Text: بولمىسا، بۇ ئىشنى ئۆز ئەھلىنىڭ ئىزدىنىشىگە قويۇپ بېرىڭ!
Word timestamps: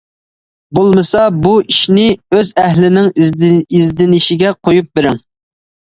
بولمىسا، 0.77 1.25
بۇ 1.43 1.51
ئىشنى 1.73 2.07
ئۆز 2.37 2.51
ئەھلىنىڭ 2.63 3.11
ئىزدىنىشىگە 3.27 4.59
قويۇپ 4.67 4.91
بېرىڭ! 5.01 5.25